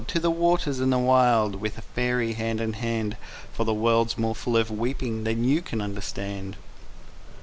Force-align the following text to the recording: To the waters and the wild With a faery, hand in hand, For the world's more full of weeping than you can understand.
To 0.07 0.19
the 0.19 0.31
waters 0.31 0.79
and 0.79 0.91
the 0.91 0.97
wild 0.97 1.61
With 1.61 1.77
a 1.77 1.83
faery, 1.83 2.33
hand 2.33 2.59
in 2.59 2.73
hand, 2.73 3.17
For 3.53 3.65
the 3.65 3.71
world's 3.75 4.17
more 4.17 4.33
full 4.33 4.57
of 4.57 4.71
weeping 4.71 5.25
than 5.25 5.43
you 5.43 5.61
can 5.61 5.79
understand. 5.79 6.55